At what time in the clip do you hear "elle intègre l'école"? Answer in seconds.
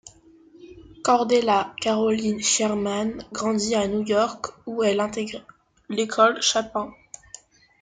4.81-6.41